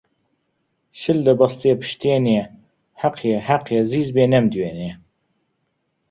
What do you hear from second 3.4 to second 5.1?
حەقیە زیز بێ نەمدوێنێ